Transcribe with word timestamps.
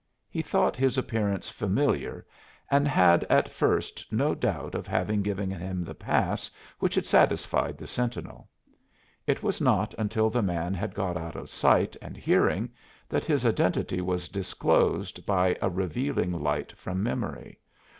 He 0.31 0.41
thought 0.41 0.75
his 0.75 0.97
appearance 0.97 1.47
familiar 1.47 2.25
and 2.71 2.87
had 2.87 3.23
at 3.25 3.51
first 3.51 4.11
no 4.11 4.33
doubt 4.33 4.73
of 4.73 4.87
having 4.87 5.21
given 5.21 5.51
him 5.51 5.83
the 5.83 5.93
pass 5.93 6.49
which 6.79 6.95
had 6.95 7.05
satisfied 7.05 7.77
the 7.77 7.85
sentinel. 7.85 8.49
It 9.27 9.43
was 9.43 9.61
not 9.61 9.93
until 9.99 10.31
the 10.31 10.41
man 10.41 10.73
had 10.73 10.95
got 10.95 11.17
out 11.17 11.35
of 11.35 11.51
sight 11.51 11.95
and 12.01 12.17
hearing 12.17 12.71
that 13.09 13.25
his 13.25 13.45
identity 13.45 14.01
was 14.01 14.27
disclosed 14.27 15.23
by 15.23 15.55
a 15.61 15.69
revealing 15.69 16.31
light 16.31 16.71
from 16.71 17.03
memory. 17.03 17.59